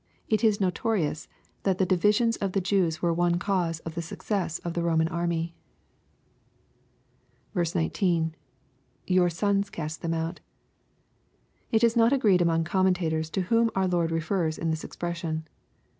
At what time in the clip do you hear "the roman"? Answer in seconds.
4.73-5.07